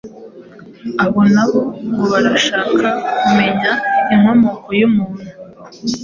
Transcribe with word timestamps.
aba 1.03 1.23
nabo 1.33 1.61
ngo 1.91 2.03
barashaka 2.13 2.87
kumenya 3.21 3.71
inkomoko 4.13 4.67
y’umuntu 4.79 5.25